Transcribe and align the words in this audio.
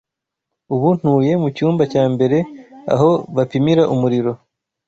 Ubu 0.73 0.87
ntuye 0.99 1.31
mucyumba 1.41 1.83
cya 1.91 2.03
mbere 2.13 2.37
aho 2.93 3.09
bapimira 3.35 3.83
umuriro. 3.93 4.31